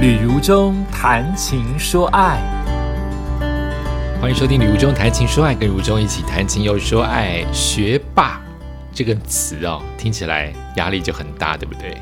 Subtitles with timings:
[0.00, 2.40] 旅如中谈情说爱，
[4.18, 7.44] 欢迎收听《旅如中谈情说爱》，跟如中一起谈情又说爱。
[7.52, 8.40] 学霸
[8.94, 12.00] 这个词哦，听起来压力就很大，对不对？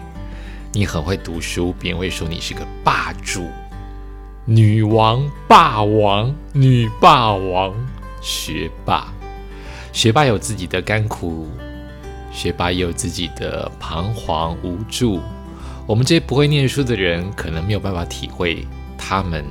[0.70, 3.48] 你很会读书，别人会说你是个霸主、
[4.44, 7.74] 女王、霸王、女霸王。
[8.20, 9.08] 学霸，
[9.92, 11.48] 学霸有自己的甘苦，
[12.30, 15.20] 学霸也有自己的彷徨无助。
[15.88, 18.66] 我们这些不会念书的人，可能没有办法体会
[18.98, 19.42] 他们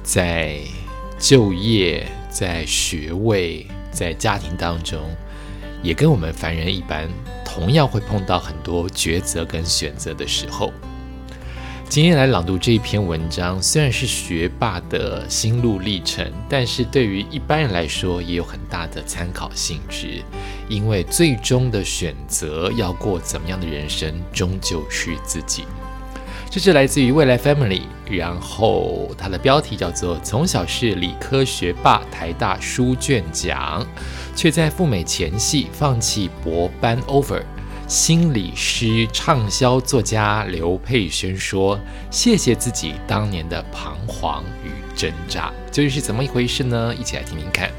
[0.00, 0.60] 在
[1.18, 5.00] 就业、在学位、在家庭当中，
[5.82, 7.08] 也跟我们凡人一般，
[7.44, 10.72] 同样会碰到很多抉择跟选择的时候。
[11.88, 20.22] 今天来朗读这一篇文章，虽然是学霸的心路历程，但是对于一般人来说，也有很大的参考性质。
[20.68, 25.64] 因为最终的选择要过怎么样的人生，终究是自己。
[26.50, 33.86] 这是来自于未来 Family，然后它的标题叫做“从小是理科学霸，台大书卷奖，
[34.34, 37.42] 却在赴美前夕放弃博班 over”。
[37.86, 41.78] 心理师、畅销作家刘佩轩说
[42.10, 46.92] ：“谢谢自己当年的彷徨与挣扎，究竟是怎么一回事呢？
[46.98, 47.70] 一起来听听看。”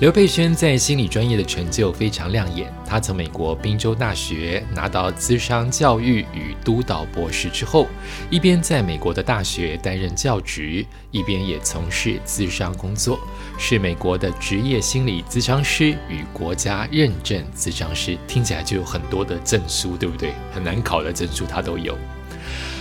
[0.00, 2.72] 刘佩轩在心理专业的成就非常亮眼。
[2.86, 7.86] 他从美国宾州大学拿到资商教育与督导博士之后，
[8.30, 13.20] 一边在美国的大学担任教职，一边也从事资商工作，
[13.58, 18.16] 是美国的职业心理咨商师与国家认证咨商师。
[18.26, 20.32] 听起来就有很多的证书，对不对？
[20.50, 21.94] 很难考的证书他都有。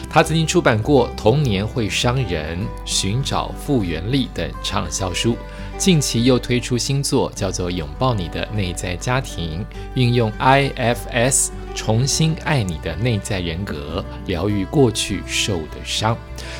[0.09, 5.36] 他曾经出版过《童年会伤人》《寻找复原力》等畅销书。
[5.80, 16.17] 近期又推出新作，叫做《拥抱你的内在家庭》，运用 IFS 重新爱你的内在人格，疗愈过去受的伤，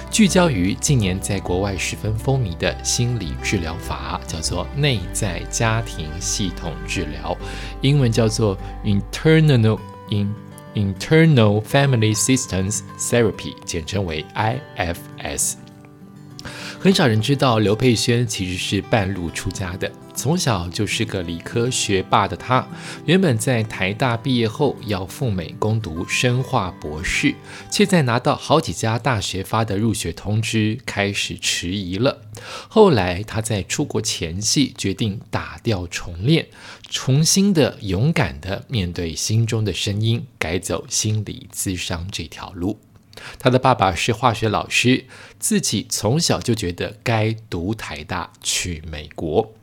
[0.10, 7.38] 聚焦于近年在国外十分风靡的心理治疗法，叫做内在家庭系统治疗，
[7.82, 9.78] 英文叫做 Internal
[10.12, 10.34] in
[10.74, 15.69] Internal Family Systems Therapy，简称为 IFS。
[16.82, 19.92] 很少人知道刘佩轩其实是半路出家的。
[20.16, 22.66] 从小就是个理科学霸的他，
[23.06, 27.36] 原本在台大毕业后要赴美攻读生化博士，
[27.70, 32.22] 却在拿到好几家大学发的入学通知，开始迟疑了。
[32.70, 36.48] 后来他在出国前夕决定打掉重练，
[36.90, 42.80] 重新的勇敢的面对心中的声音，改走心理咨商这条路。
[43.38, 45.06] 他的爸爸是化学老师，
[45.40, 49.54] 自己从小就觉得该读台大去美国。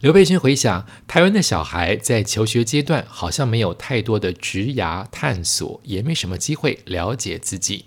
[0.00, 7.86] 刘佩轩回想，台湾的小孩在求学阶段好像没有太多的职涯探索，也没什么机会了解自己。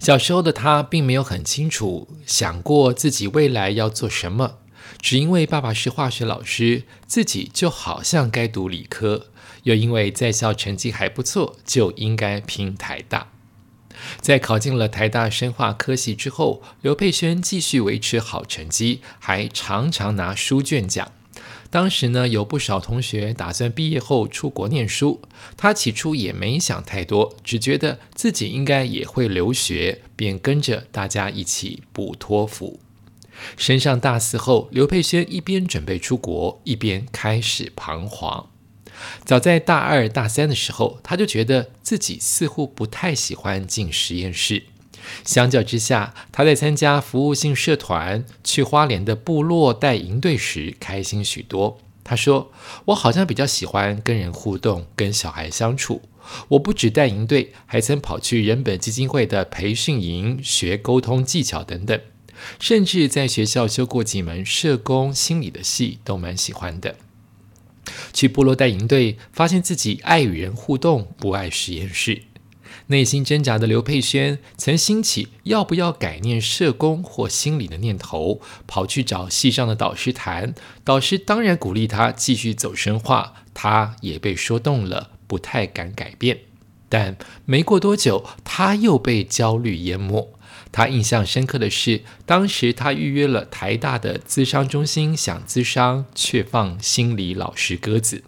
[0.00, 4.58] 小时候的他并没有很清楚想过自己未来要做什么，
[5.00, 9.26] 只因为爸爸是化学老师，自己就好像该读理科。
[9.66, 13.32] 又因为在校成绩还不错，就应该拼台大。
[14.20, 21.10] 在考进了台大生化科系之后，刘佩轩继续维持好成绩，还常常拿书卷奖。
[21.68, 25.20] 当时呢，有不少同学打算毕业后出国念书，
[25.56, 32.78] 他起初也没想太多，只觉得自己应该也会留学，便跟着大家一起补托福。
[33.56, 38.48] 升上大四后，刘佩轩一边准备出国，一边开始彷徨。
[39.24, 44.64] 早在大二、大三的时候，他就觉得自己似乎不太喜欢进实验室。
[45.24, 51.78] 相较之下，他在参加服务性社团、去花莲的部落带营队时，开心许多。
[52.02, 52.52] 他说
[52.86, 56.02] ：“我好像比较喜欢跟人互动，跟小孩相处。
[56.48, 62.00] 我不止带营队，还曾跑去人本基金会的培训营学沟通技巧等等，
[62.58, 66.96] 甚至在学校修过几门社工心理的系，都蛮喜欢的。”
[68.12, 72.22] 去部落带营队，发现自己爱与人互动，不爱实验室。
[72.88, 80.54] 内心挣扎的刘佩轩，曾兴起要不要改念社工或心理的念头，跑去找系上的导师谈。
[80.84, 86.38] 导师当然鼓励他继续走深化，他也被说动了，不太敢改变。
[86.88, 90.32] 但没过多久，他又被焦虑淹没。
[90.72, 98.22] 他印象深刻的是，当时他预约了台大的资商中心，想资商，却放心理老师鸽子。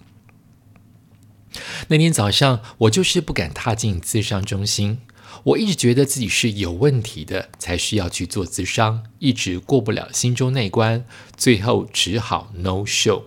[1.88, 4.98] 那天早上，我就是不敢踏进资商中心。
[5.44, 11.04] 我一直觉得自己是有问题的，才需要去做资商，一直过不了心中那关，
[11.36, 13.24] 最后只好 no show。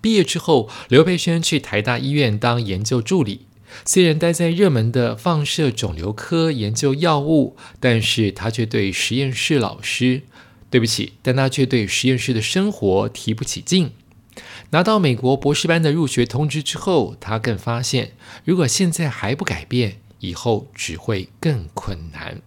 [0.00, 3.46] 毕业之后，刘培轩去台大医院当研究助理。
[3.84, 10.22] 虽然待在热门的放射肿瘤科研究药物，但是他却对实验室老师，
[10.70, 13.92] 对不起，但他却对实验室的生活提不起劲。
[14.70, 18.12] 拿到美国博士班的入学通知之后，他更发现，
[18.44, 22.42] 如果现在还不改变，以后只会更困难。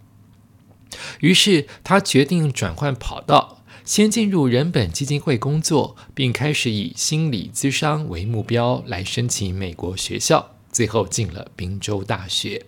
[1.21, 12.65] 于是他决定转换跑道，先进入人本基金会工作，并开始以心理咨商为目标来申请美国学校，最后进了宾州大学。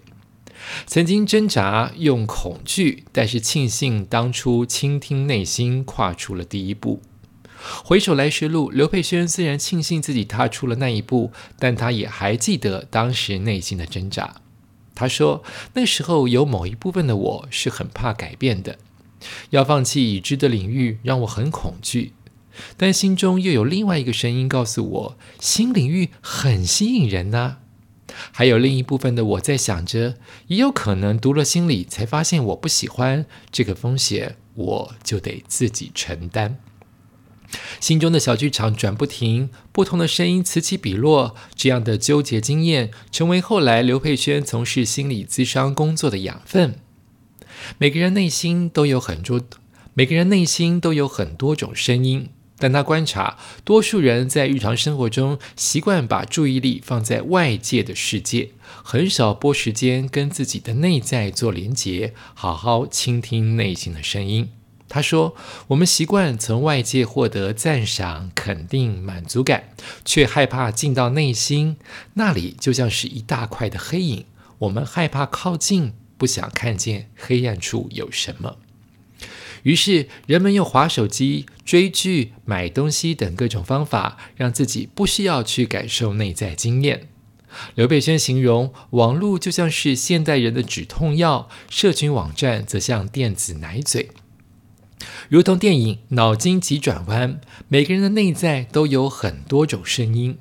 [0.85, 7.01] 曾经挣扎用恐惧，但是庆幸当初倾听内心，跨出了第一步。
[7.85, 14.41] 回首来时路，刘佩轩虽然庆幸自己踏出了那一步，但他也还记得当时内心的挣扎。
[14.93, 15.41] 他说
[15.75, 18.77] ：“那时候有某一部分的我是很怕改变的，
[19.51, 22.11] 要放弃已知的领域让我很恐惧，
[22.75, 27.59] 但心中又有另外一个声音告诉我，新领域很吸引人呐。
[28.31, 30.15] 还有另一部分的我在想着，
[30.47, 36.57] 也有可能读了心理才发现我不喜欢这个风险，我就得自己承担。”
[37.81, 46.75] 心中的小剧场转不停，不同的声音此起彼落，这样的纠结经验成为后来刘佩轩从事心理咨商工作的养分。
[47.77, 49.41] 每个人内心都有很多，
[49.93, 52.29] 每个人内心都有很多种声音，
[52.61, 58.51] 但他观察，多数人在日常生活中习惯把注意力放在外界的世界，
[58.83, 64.51] 很少拨时间跟自己的内在做连结，好好倾听内心的声音。
[64.87, 65.35] 他说
[65.69, 69.69] ：“我们习惯从外界获得赞赏、肯定、满足感，
[70.05, 71.77] 却害怕进到内心，
[72.13, 74.25] 那里就像是一大块的黑影。
[74.59, 78.57] 我们害怕靠近，不想看见黑暗处有什么。
[79.63, 87.07] 于是，人们用划手机、追剧、买东西等各种方法，让自己不需要去感受内在经验。”
[87.75, 94.09] 刘备轩形容网络就像是现代人的止痛药，社群网站则像电子奶嘴。
[95.27, 97.33] 如同电影《脑筋急转弯》，
[97.67, 100.37] 每个人的内在都有很多种声音。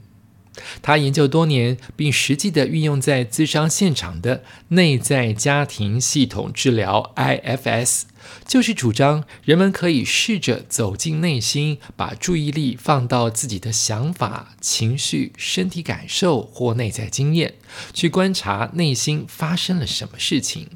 [0.82, 8.02] 他研究多年，并实际的运用在咨商现场的内在家庭系统治疗 （IFS），
[8.46, 17.54] 就是主张人们可以试着走进内心，把注意力放到自己的想法、情绪、身体感受或内在经验，
[17.92, 20.68] 去观察内心发生了什么事情。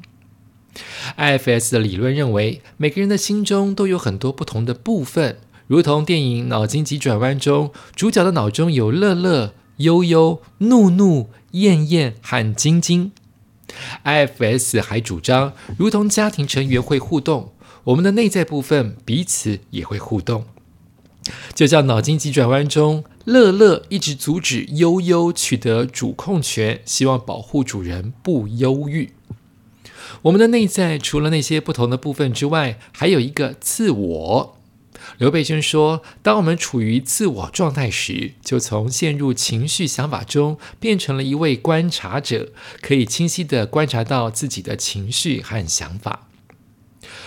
[1.17, 5.37] IFS 的理论认为，每个人的心中都有很多不同的部分，
[5.67, 13.11] 如同电影《脑筋急转弯》中主角的脑中有乐乐、悠悠、怒怒、燕燕和晶晶。
[14.03, 17.51] IFS 还主张，如同家庭成员会互动，
[17.85, 20.45] 我们的内在部分彼此也会互动。
[21.53, 29.11] 就像《脑筋急转弯》中，乐乐一直阻止悠悠取得主控权，希望保护主人不忧郁。
[30.21, 34.54] 我们的内在除了那些不同的部分之外，还有一个自我。
[35.17, 46.27] 刘备轩说：“当我们处于自我状态时，就从陷入情绪想法中变成了一位观察者，可以清晰地观察到自己的情绪和想法。”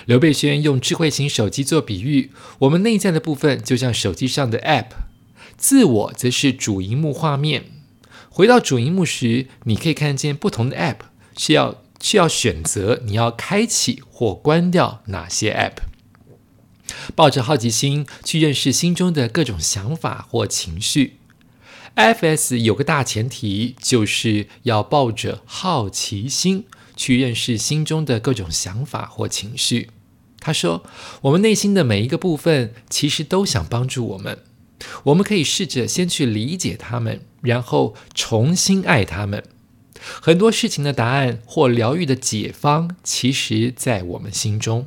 [0.07, 2.31] 刘备轩用智慧型手机做比喻，
[2.61, 4.87] 我们内在的部分就像手机上的 App，
[5.57, 7.65] 自我则是主荧幕画面。
[8.29, 10.99] 回到主荧幕时，你可以看见不同的 App，
[11.37, 11.83] 需要。
[12.01, 15.79] 需要选择你要开启或关掉哪些 App，
[17.15, 21.17] 抱着好奇心去认识心中的各种想法或情绪。
[21.97, 26.65] FS 有个大前提，就是要抱着好奇心
[26.95, 29.91] 去认识心中的各种想法或情绪。
[30.39, 30.85] 他说
[31.23, 34.39] ：“我们内心的每一个部分其实都想帮助我们，
[35.05, 39.43] 我们可以试着先去理解他们，然后重新爱他们。”
[40.01, 44.87] 很多事情的答案或疗愈的解方，其实在我们心中。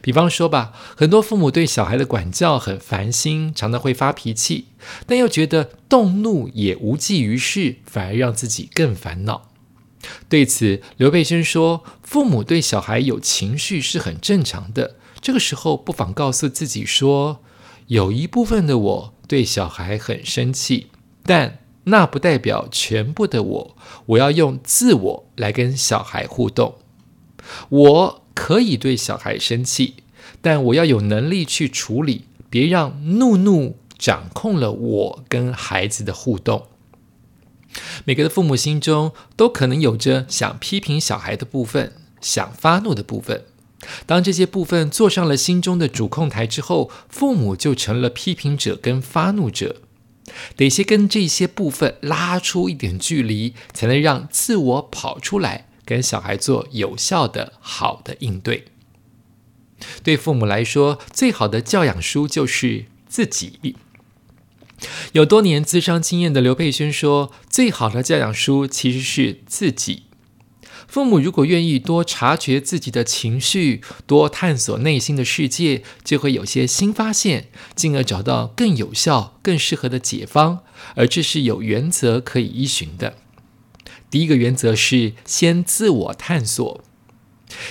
[0.00, 4.68] 比方说吧，很多父母对小孩的管教很烦心，常常会发脾气，
[5.06, 9.50] 但又觉得动怒也无济于事，反而让自己更烦恼。
[10.28, 17.40] 对此，刘佩生说：“父母对小孩有情绪是很正常的，这个时候不妨告诉自己说，
[17.88, 20.88] 有一部分的我对小孩很生气，
[21.24, 26.74] 但……”那不代表全部的我，我要用自我来跟小孩互动。
[27.70, 29.94] 我可以对小孩生气，
[30.40, 36.68] 但我要有能力去处理，别让怒怒掌控了我跟孩子的互动。
[38.04, 43.42] 每个的父母心中都可能有着想批评小孩的部分，想发怒的部分。
[44.06, 49.82] 当这些部分坐上了心中的主控台之后，父母就成了批评者跟发怒者。
[50.56, 58.66] 得先跟这些部分拉出一点距离，才能让自我跑出来，跟小孩做有效的、好的应对。
[60.02, 63.76] 对父母来说，最好的教养书就是自己。
[65.12, 70.02] 有多年资商经验的刘佩轩说：“最好的教养书其实是自己。
[70.86, 80.60] 父母如果愿意多察觉自己的情绪，多探索内心的世界，就会有些新发现，进而找到更有效、更适合的解方。
[80.94, 83.14] 而这是有原则可以依循的。
[84.10, 86.82] 第一个原则是先自我探索。”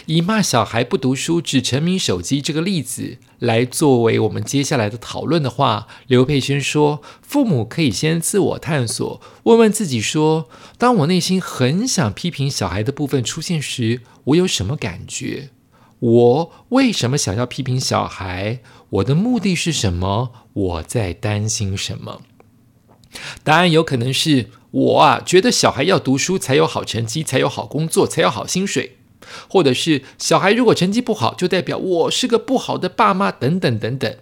[0.08, 15.52] 以骂小孩不读书、只沉迷手机这个例子来作为我们接下来的讨论的话，刘佩轩说，父母可以先自我探索，问问自己说：当我内心很想批评小孩的部分出现时，我有什么感觉？
[16.00, 18.62] 我为什么想要批评小孩？
[18.90, 20.32] 我的目的是什么？
[20.54, 22.24] 我在担心什么？
[23.44, 28.98] 答案有可能是我啊，觉得小孩要读书才有好成绩，才有好工作，才有好薪水。
[29.50, 34.16] 或者是小孩如果成绩不好，就代表我是个不好的爸妈，等等等等。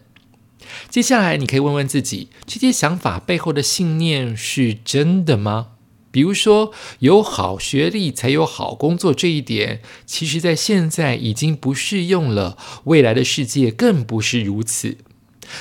[0.90, 5.68] 接下来你可以问问自己，这些想法背后的信念是真的吗？
[6.10, 14.98] 比如说，有好学历才有好工作这一点，其实在现在已经不适用了，未来的世界更不是如此。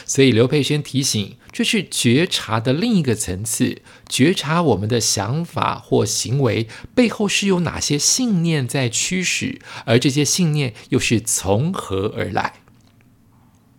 [0.07, 12.55] 所以刘佩轩提醒，这是觉察的另一个层次，觉察我们的想法或行为背后是有哪些信念在驱使，而这些信念又是从何而来。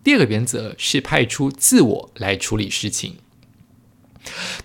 [0.06, 3.18] 第二个原则是派出自我来处理事情。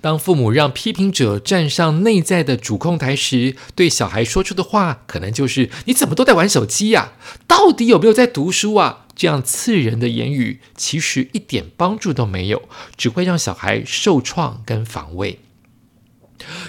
[0.01, 7.15] 当父母让批评者站上内在的主控台时，对小孩说出的话，可能就是“你怎么都在玩手机呀？
[7.49, 12.63] 到底有没有在读书啊？”这样刺人的言语，其实一点帮助都没有，
[12.97, 15.41] 只会让小孩受创跟防卫。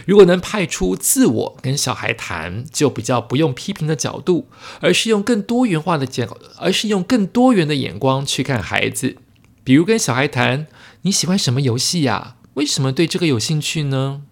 [0.05, 4.50] 如果能派出自我跟小孩谈，就比较不用批评的角度，
[4.81, 9.15] 而是用更多元化的角，而是用更多元的眼光去看孩子。
[9.63, 10.67] 比如跟小孩谈：
[11.03, 12.36] 你喜欢什么游戏呀？
[12.55, 14.24] 为什么对这个有兴趣呢？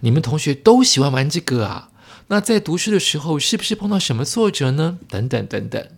[0.00, 1.88] 你们同学都喜欢玩这个啊？
[2.28, 4.98] 那在读书的时候，是不是碰到什么挫折呢？
[5.08, 5.88] 等等等等。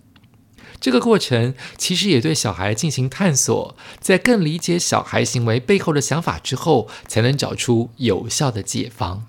[0.84, 9.26] 这个过程其实也对小孩进行探索，在更理解小孩行为背后的想法之后，才能找出有效的解方。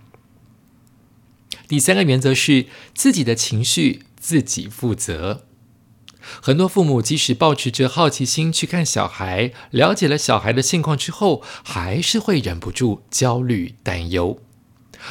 [1.69, 5.45] 第三个原则是自己的情绪自己负责。
[6.41, 14.41] 很多父母即使保持着好奇心去看小孩，了解了小孩的现况之后，还是会忍不住焦虑担忧。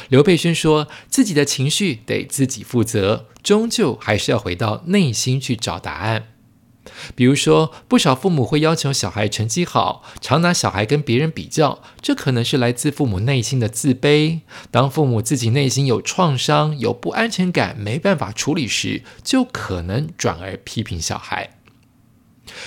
[0.09, 6.27] 刘佩轩说：“自己的情绪得自己负责，终究还是要回到内心去找答案。”
[7.15, 14.41] 比如说，不少父母会要求小孩成绩好，常拿小孩跟别人比较，这可能是来自父母内心的自卑。
[14.71, 21.51] 当父母自己内心有创伤、有不安全感，没办法处理时，就可能转而批评小孩。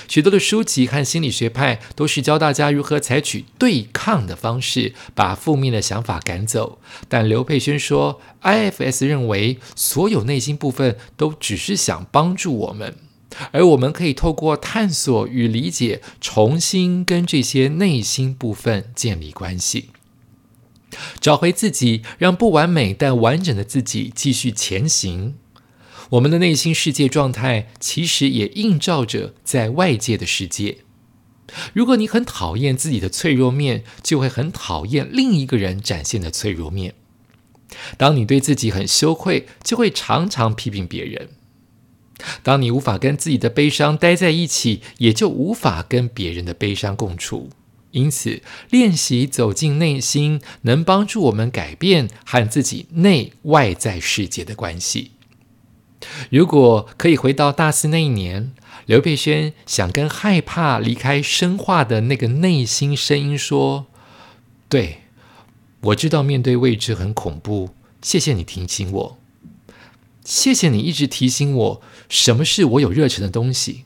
[0.08, 6.80] 许多的书籍和心理学派都是教大家如何采取对抗的方式，把负面的想法赶走。
[7.08, 12.96] 但刘佩轩说，IFS 认为，所有内心部分都只是想帮助我们。
[13.52, 19.90] 而我们可以透过探索与理解，重新跟这些内心部分建立关系，
[21.20, 25.36] 找回自己，让不完美但完整的自己继续前行。
[26.10, 30.78] 我们的内心世界状态，其实也映照着在外界的世界。
[31.74, 36.94] 如果你很讨厌自己的脆弱面，就会很讨厌另一个人展现的脆弱面。
[37.98, 41.28] 当你对自己很羞愧，就会常常批评别人。
[42.42, 47.50] 当你无法跟自己的悲伤待在一起，也就无法跟别人的悲伤共处。
[47.92, 55.12] 因此，练习走进内心，能帮助我们改变和自己内外在世界的关系。
[56.30, 58.52] 如果可以回到大四那一年，
[58.86, 63.86] 刘佩轩想跟害怕离开深化的那个内心声音说
[64.68, 64.98] ：“对，
[65.80, 67.70] 我知道面对未知很恐怖，
[68.02, 69.18] 谢谢你提醒我。”
[70.24, 73.84] 谢谢你一直提醒我什么是我有热忱的东西。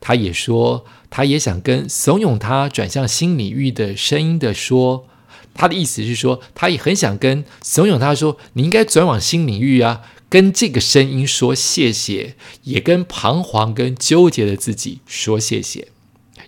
[0.00, 5.06] 他也说，他也想跟怂恿他转向新领域的声音的说，
[5.52, 10.02] 他的意思是说，他也很想跟怂恿他说，你应该转往新领域啊。
[10.30, 15.88] 跟这个声音说谢谢，也跟彷徨跟纠结的自己说谢谢。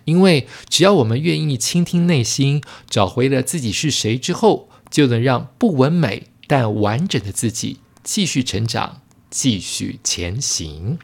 [0.05, 7.79] 因为只要我们愿意倾听内心，找回了自己是谁之后，就能让不完美但完整的自己。
[8.03, 9.01] 继续成长，
[9.33, 10.99] 继续前行。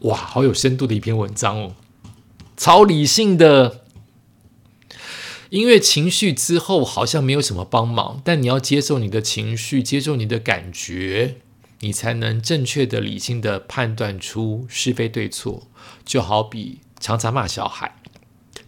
[0.00, 1.74] 哇，好有深度的一篇文章哦，
[2.56, 3.84] 超理性的。
[5.50, 11.36] 因为情绪之后好像没有什么帮忙，但你要接受你的情绪，接受你的感觉，
[11.80, 15.68] 你才能正确的、理性的判断出是非对错。
[16.06, 17.96] 就好比常常骂小孩，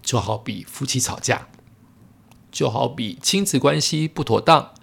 [0.03, 1.49] 就好比夫妻吵架，
[2.51, 4.75] 就好比亲子关系不妥当，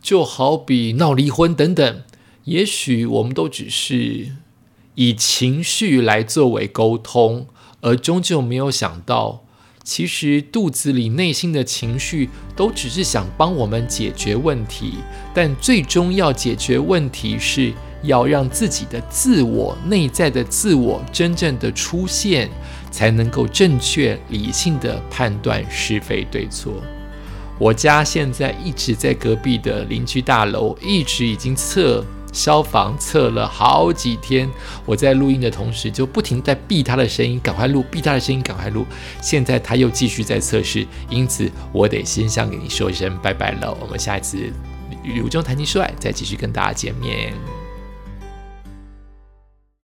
[0.00, 2.04] 就好比闹离婚等等。
[2.50, 4.26] 也许我们都只是
[4.96, 7.46] 以情绪来作为沟通，
[7.80, 9.44] 而终究没有想到。
[9.84, 14.94] 其实肚子里内心的情绪都只是想帮我们解决问题，
[15.32, 22.50] 但最终要解决问题是要让自己的自我内在的自我真正的出现，
[22.90, 26.72] 才能够正确理性的判断是非对错。
[27.60, 32.04] 我家现在一直在隔壁的邻居大楼，一直已经测。
[32.32, 34.48] 消防测了好几天，
[34.84, 38.86] 我在录音的同时就不停在避他的声音，赶快录，避他的声音，赶快录。
[39.20, 43.76] 现在他又继续在测试，因此我得先想跟你说一声拜拜了。
[43.80, 44.36] 我们下一次
[45.02, 47.59] 《雨中谈情说爱》再继续跟大家见面。